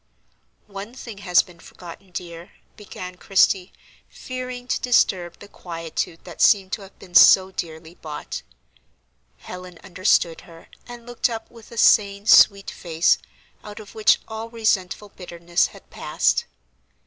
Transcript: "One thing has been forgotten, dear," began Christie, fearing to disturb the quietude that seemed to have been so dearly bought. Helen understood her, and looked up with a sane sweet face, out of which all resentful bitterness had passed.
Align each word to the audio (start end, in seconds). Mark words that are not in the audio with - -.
"One 0.65 0.95
thing 0.95 1.19
has 1.19 1.43
been 1.43 1.59
forgotten, 1.59 2.09
dear," 2.09 2.53
began 2.75 3.17
Christie, 3.17 3.71
fearing 4.09 4.67
to 4.67 4.81
disturb 4.81 5.37
the 5.37 5.47
quietude 5.47 6.23
that 6.23 6.41
seemed 6.41 6.71
to 6.71 6.81
have 6.81 6.97
been 6.97 7.13
so 7.13 7.51
dearly 7.51 7.93
bought. 7.93 8.41
Helen 9.37 9.77
understood 9.83 10.41
her, 10.41 10.69
and 10.87 11.05
looked 11.05 11.29
up 11.29 11.51
with 11.51 11.71
a 11.71 11.77
sane 11.77 12.25
sweet 12.25 12.71
face, 12.71 13.19
out 13.63 13.79
of 13.79 13.93
which 13.93 14.17
all 14.27 14.49
resentful 14.49 15.09
bitterness 15.09 15.67
had 15.67 15.87
passed. 15.91 16.45